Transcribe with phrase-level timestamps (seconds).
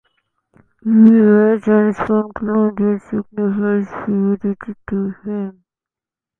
[0.83, 4.55] He wears hand spun cloth that signifies purity
[4.89, 5.63] to him.